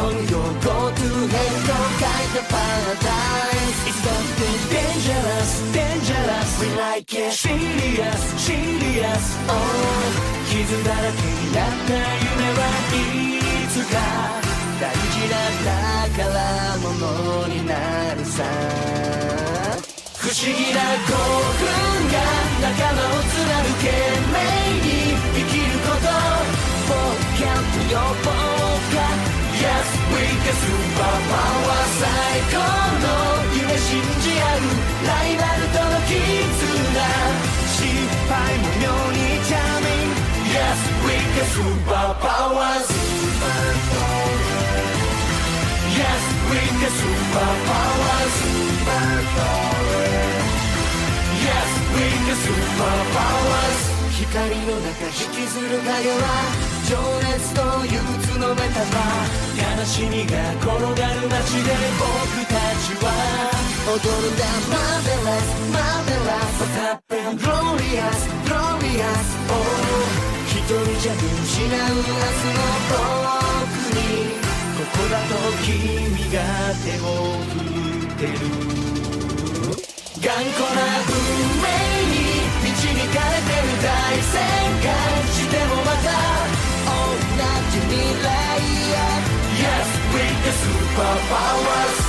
[0.00, 6.50] 飛び込むよ Go to hell と書いたパラダイス It's something dangerous dangerous.
[6.60, 7.32] We like it.
[7.32, 9.36] Serious serious.
[9.48, 9.52] Oh
[10.48, 12.60] 傷だらけになった夢は
[12.90, 13.04] い
[13.68, 13.94] つか
[14.80, 14.82] 大
[15.12, 15.36] 事な
[16.16, 16.28] 宝
[16.78, 17.74] 物にな
[18.14, 18.42] るさ。
[20.16, 21.12] 不思議な興
[21.58, 21.68] 奮
[22.10, 22.16] が
[22.60, 23.38] 仲間を貫
[23.80, 23.84] け
[24.20, 24.36] 命
[24.84, 24.88] に
[25.34, 26.08] 生きること。
[26.88, 26.92] 冒
[27.36, 32.03] 険と呼ぼうか Yes, we can superpower 最
[32.51, 32.57] 高
[33.03, 33.07] の
[33.55, 34.59] 夢信じ合う
[35.07, 36.13] ライバルとの絆
[37.75, 37.77] 失
[38.29, 40.15] 敗も妙にチャーミング
[40.55, 42.83] Yes, we can superpower
[45.95, 49.95] Yes, we can superpower superpower
[51.45, 53.98] Yes, we can superpowers
[54.30, 56.22] 光の中引きずる影は
[56.86, 56.94] 情
[57.34, 59.02] 熱と憂鬱のメタバ
[59.58, 63.10] 悲しみが転がる街で僕たちは。
[63.90, 64.46] 踊るんだ。
[64.70, 66.62] Marvelous, Marvelous.
[66.62, 67.42] What's happened?
[67.42, 69.28] Glorious, Glorious.
[69.50, 69.58] Oh
[70.46, 72.14] 一人じゃ見失う明日
[72.54, 73.02] の僕
[73.98, 73.98] に。
[74.78, 75.34] ここだと
[75.66, 75.74] 君
[76.30, 76.38] が
[76.86, 77.18] 手を
[77.50, 78.46] 振ってる。
[80.22, 81.18] 頑固な運
[81.62, 82.19] 命に
[82.80, 84.40] ちに枯れてる大旋
[84.80, 84.88] 回
[85.28, 86.08] してもまた
[86.88, 86.96] 同
[87.72, 87.92] じ未
[88.24, 89.20] 来へ
[89.60, 91.99] Yes, we the superpowers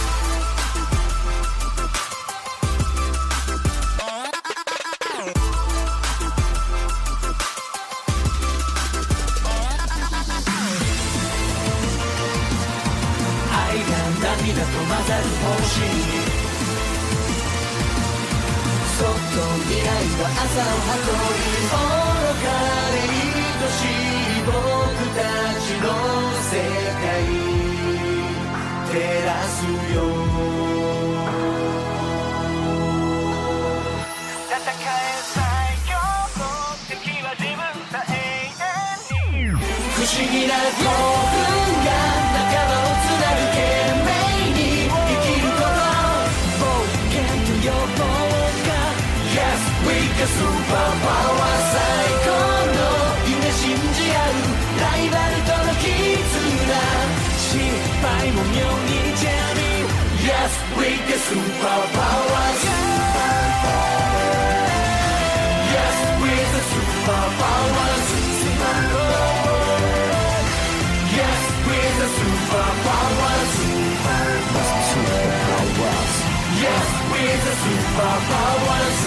[77.91, 78.99] superpowers.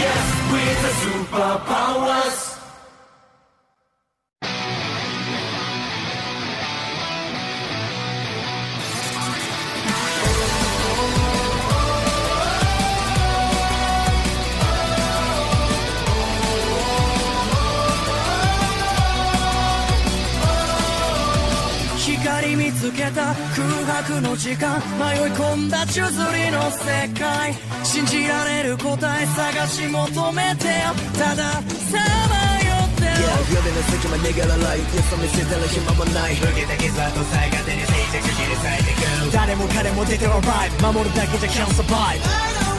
[0.00, 2.23] Yes, we're the superpowers.
[22.44, 23.64] 光見つけた空
[24.04, 24.76] 白の時間。
[25.00, 27.54] 迷い込んだ宙づりの世界。
[27.82, 30.92] 信じられる答え探し求めてよ。
[31.16, 31.96] たださ
[32.28, 36.34] まよってよ Yeah, 夜の隙間逃げらないよそ見せてる暇もない。
[36.34, 42.73] 受けた傷跡さえが手に静寂切り裂いてく誰も彼も出ては right 守るだけじゃ can't survive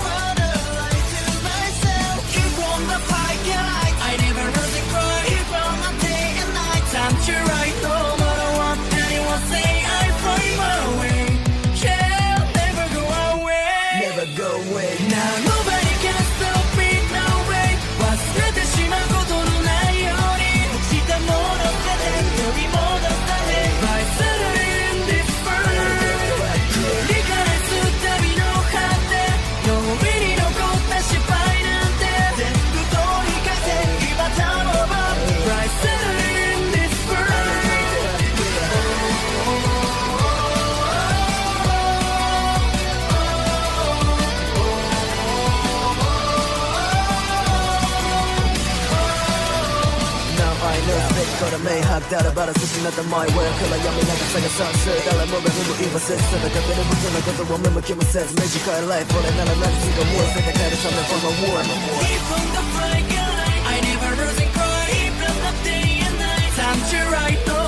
[52.06, 58.46] れ明白だらばら進んだ my way 暗闇中探さんせ誰もが踏む今せその壁に僕のことを見向きもせず短
[58.80, 64.86] いライフ俺なら何するかもう世界変えるため for my war Keep on the fight, yeah, I never lose and cry.
[64.94, 66.52] Keep on the day and night.
[66.54, 67.65] Time to right, no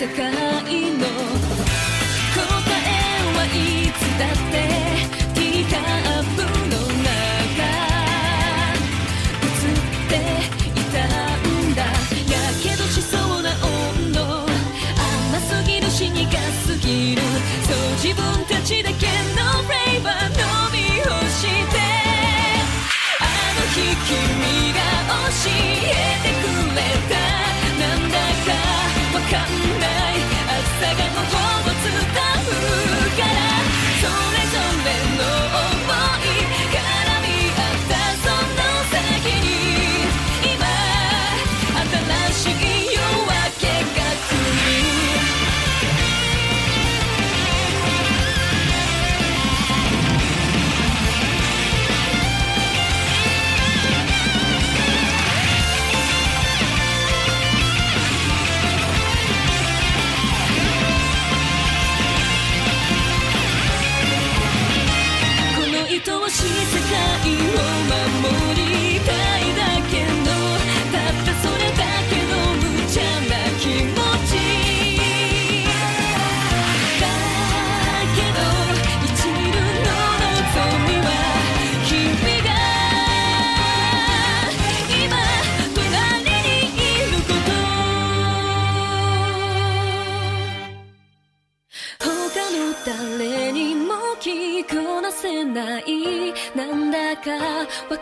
[0.00, 0.39] second.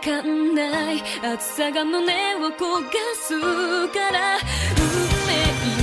[0.08, 1.02] かんない。
[1.22, 3.38] 暑さが胸を焦がす
[3.88, 4.38] から
[4.80, 4.88] 運
[5.26, 5.77] 命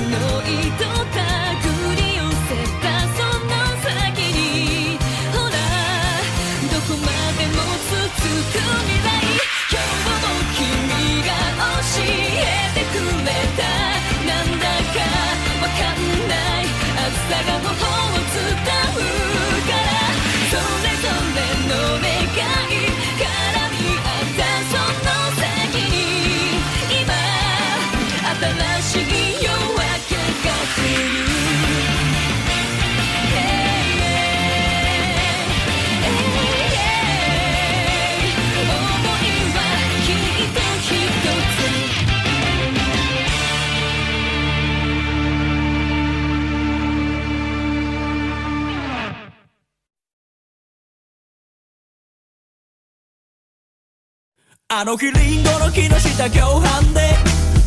[54.77, 57.15] あの日リンゴの木の下共犯で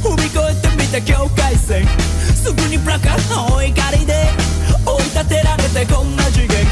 [0.05, 1.87] 踏み越えてみた境界線。
[2.37, 4.29] すぐにプラカーの怒りで
[4.85, 6.67] 追い立てられてこんな次元へ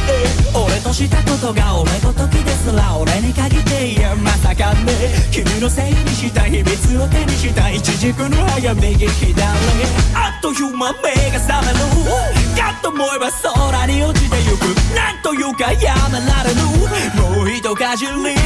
[0.52, 4.92] 俺としたことが俺ごときですら俺に限っていやまさかね。
[5.32, 9.40] 君のせいにした秘密を手にした一軸の歯が右左。
[10.14, 12.35] あっという間目が覚める。
[12.76, 14.64] かと思えば空に落ちてゆく。
[14.94, 16.62] なんというかやめられぬ
[17.20, 18.12] もう一かじり。
[18.12, 18.36] Again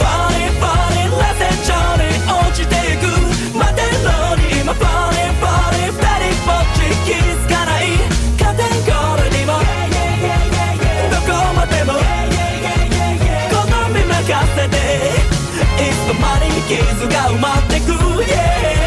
[0.00, 1.54] falling falling less than
[2.26, 3.06] 落ちていく。
[3.56, 7.84] 待てるのに今 falling falling 二人ぼっち気づかない
[8.38, 9.52] カテンゴリーにも。
[11.10, 11.92] どこまでも。
[13.50, 13.56] 好
[13.90, 14.16] み任
[14.56, 14.76] せて。
[15.76, 16.76] いつの間に傷
[17.08, 17.90] が埋まってく。
[18.20, 18.79] Yeah.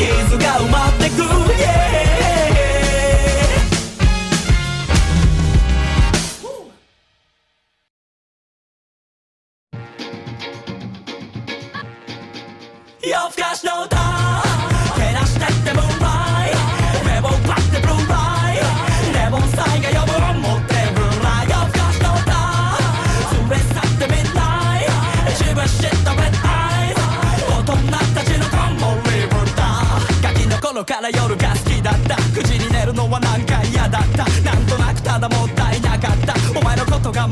[0.00, 0.69] 傷が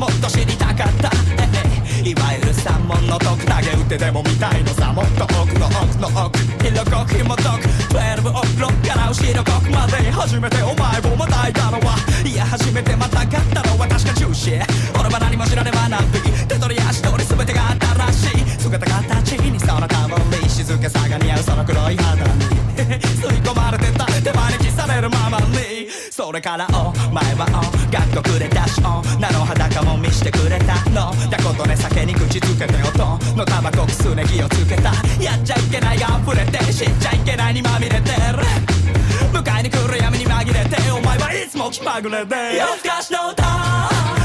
[0.08, 1.10] っと知りたかった。
[2.02, 6.38] いわゆる三問の解く投げ打ってでも見たいのさもっと奥の奥の奥。
[6.64, 7.68] 広く紐解く。
[7.92, 11.96] 12オクロッから後ろ国まで初めてお前をまたいたのは。
[12.24, 14.56] いや初めてまたかったのは確か中止。
[14.98, 17.70] 俺は何も知らねばなんて手取り足取り全てが
[18.12, 18.60] 新しい。
[18.60, 22.44] 姿形にそのたまり静けさが似合うその黒い肌に。
[22.78, 25.88] 吸い込まれてた手招きされるままに。
[26.10, 27.46] それからお前は
[27.88, 32.98] お学校くれたし女の裸も見してくれたのだことね酒に口つけて音
[33.34, 38.02] のタバコくすね気をつけたやっちゃいけないが溢れて死んじゃいけないにまみれてる
[39.32, 44.17] 迎えに来る闇に紛れてお前はいつも気まぐれで夜更かしの歌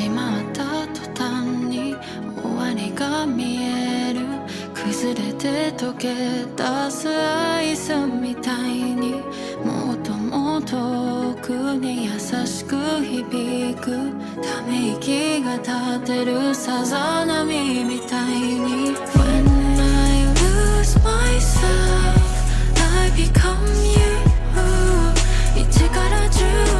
[0.00, 1.94] 始まった途端に
[2.42, 4.20] 終わりが見える。
[4.72, 6.08] 崩れて溶け
[6.56, 9.20] 出すアイスみたいに。
[9.62, 13.90] もっともっとくに優しく響く。
[14.40, 18.94] ため息が立てるさざ波みたいに。
[18.96, 19.44] When
[19.78, 22.24] I lose myself
[23.04, 24.00] I become you
[25.56, 26.79] 1から10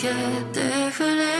[0.00, 0.08] que
[0.54, 1.39] dejaré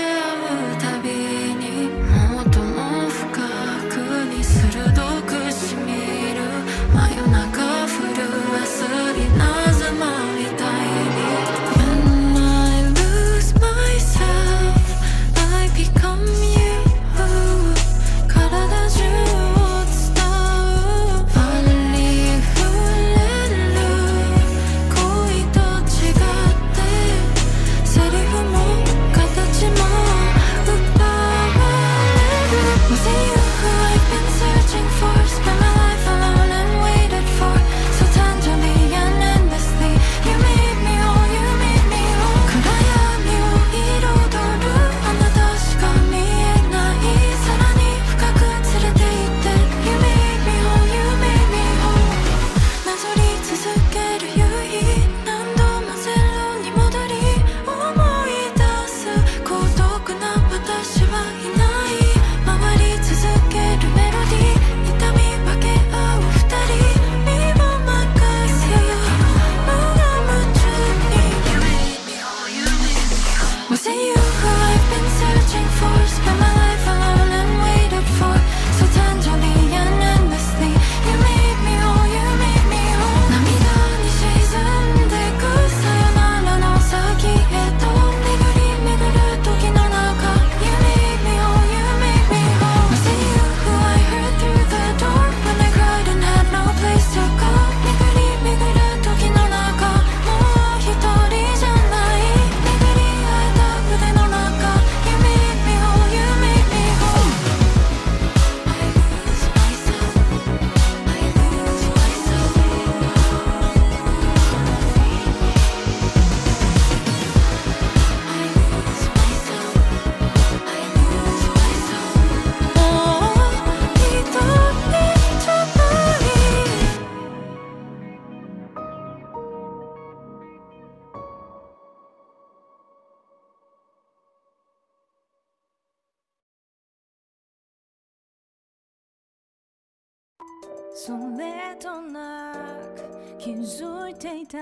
[141.03, 142.53] それとな
[142.94, 144.59] く気づいていた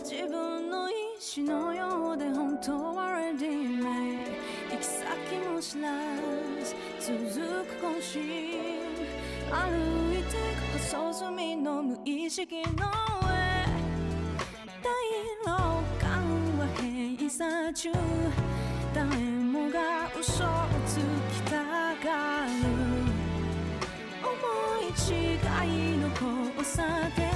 [0.00, 4.18] 自分の意志のようで本当は ready made
[4.72, 5.06] 行き先
[5.48, 5.92] も知ら
[6.64, 8.80] ず続く更新
[9.48, 10.32] 歩いて
[10.72, 12.72] く細隅の無意識の上。
[14.82, 14.90] 大
[15.46, 15.52] 老
[16.00, 17.92] 感は閉鎖中
[18.92, 20.48] 誰もが嘘を
[20.84, 21.71] つきたい。
[26.64, 27.31] sa te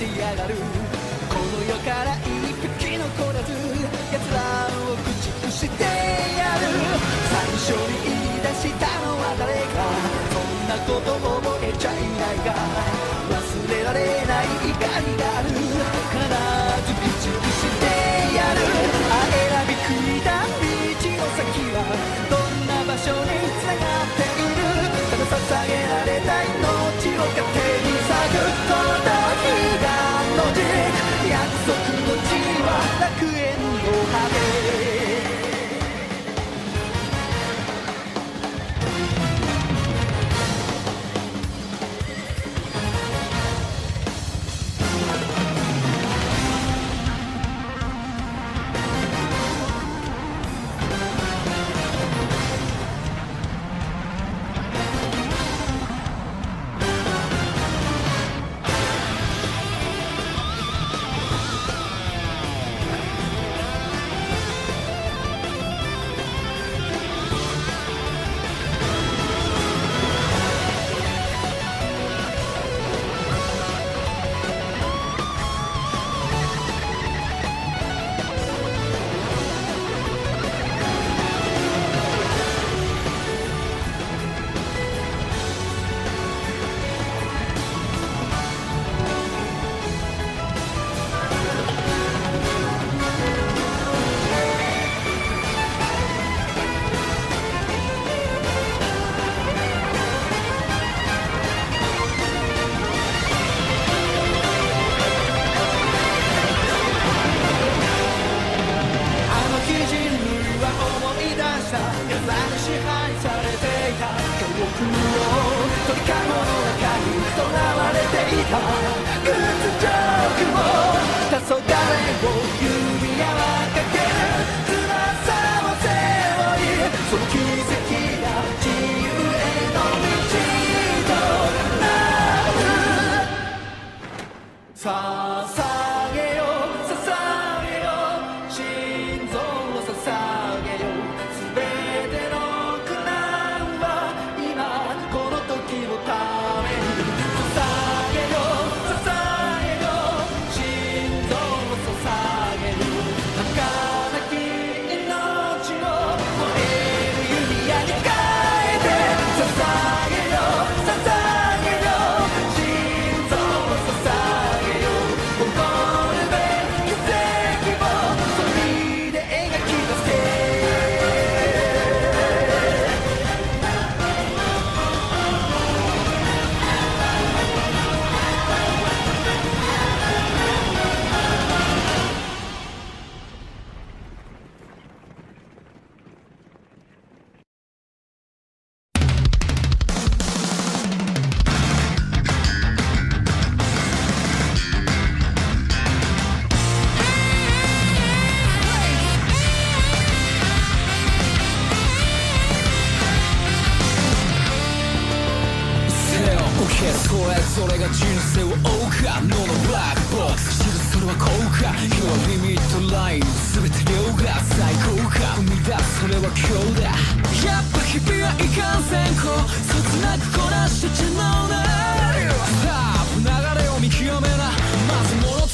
[0.00, 0.56] てやがる。
[1.28, 2.32] この世から一
[2.80, 3.04] 匹残
[3.36, 3.52] らず
[4.08, 6.72] 奴らを駆逐してやる。
[7.28, 9.84] 最初に言い出したのは誰か。
[10.32, 12.56] そんなこと覚えちゃいないが
[13.28, 15.52] 忘れられない怒りがある。
[15.52, 17.84] 必ず駆逐して
[18.40, 18.64] やる。
[19.04, 21.84] あ選びくいた道の先は
[22.32, 24.64] どんな場所につながっている。
[25.12, 28.48] ただ捧げられた命を糧に探る。
[28.64, 29.19] こだ
[33.18, 33.39] Baku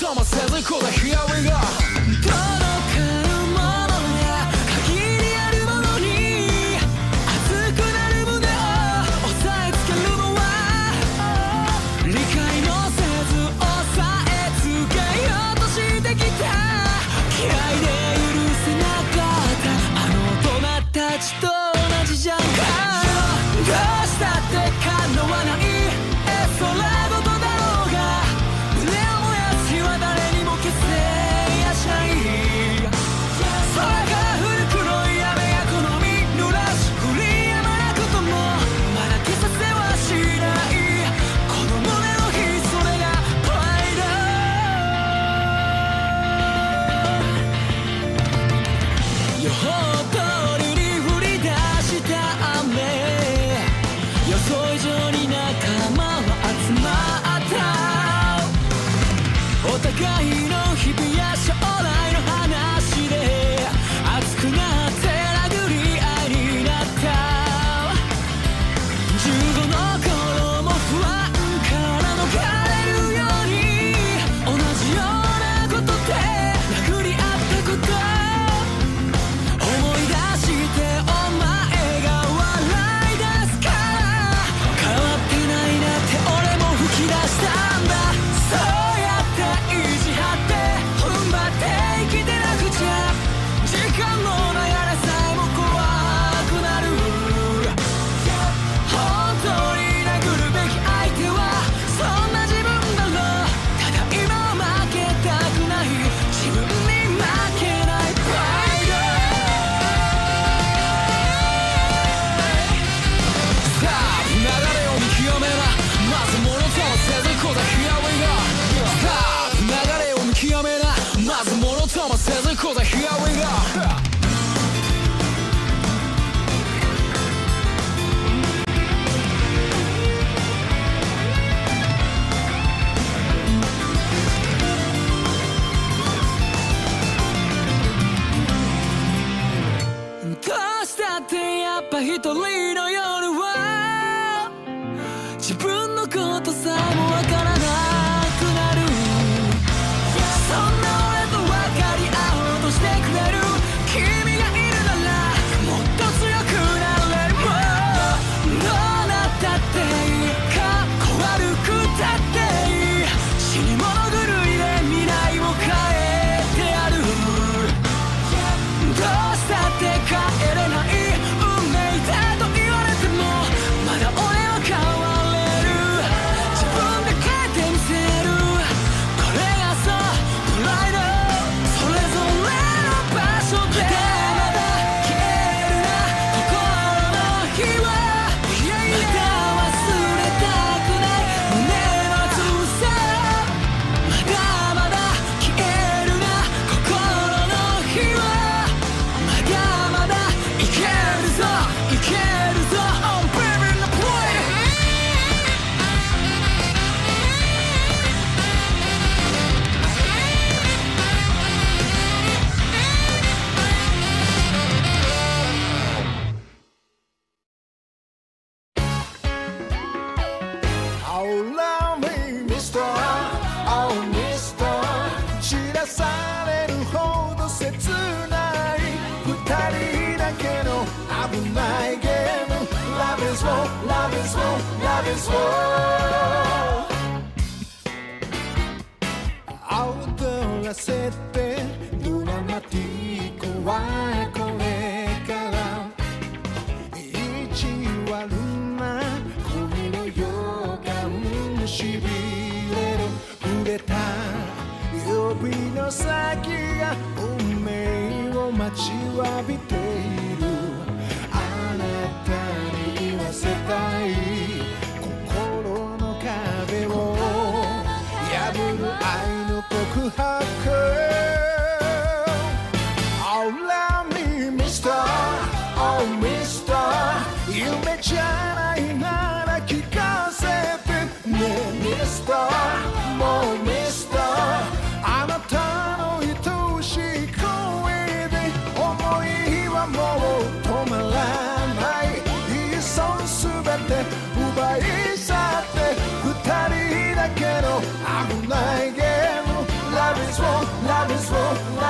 [0.06, 1.85] ずものともせずこだ Here we go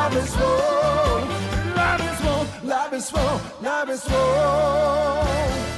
[0.07, 1.21] Love is war.
[1.75, 2.47] Love is war.
[2.63, 3.41] Love is war.
[3.61, 5.76] Love is war.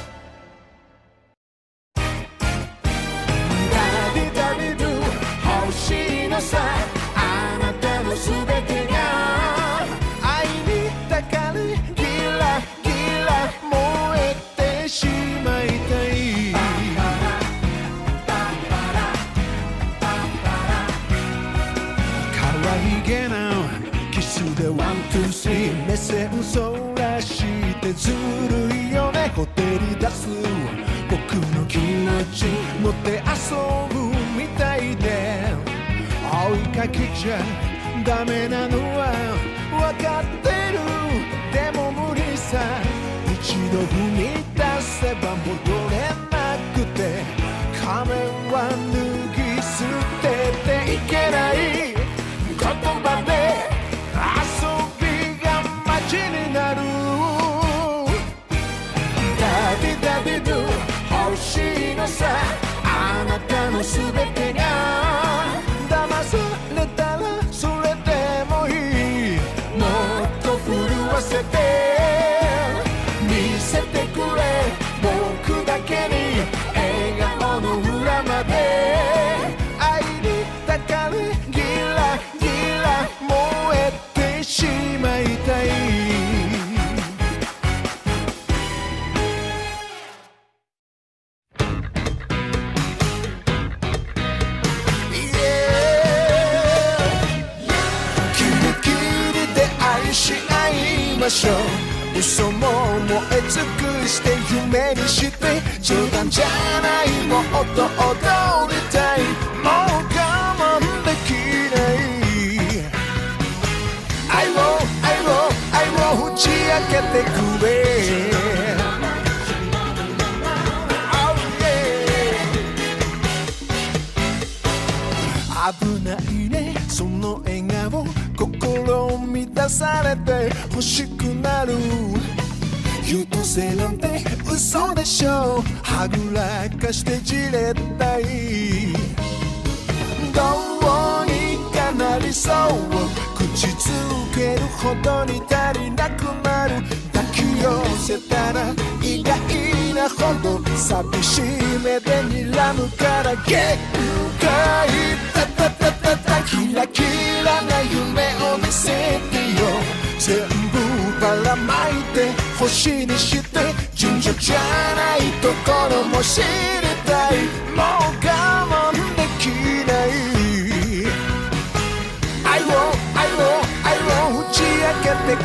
[32.47, 33.55] 持って遊
[33.93, 35.79] ぶみたいで。
[36.31, 37.39] 追いかけちゃ
[38.05, 38.68] ダメなの
[61.99, 62.25] のさ
[62.85, 65.18] あなたのすべてが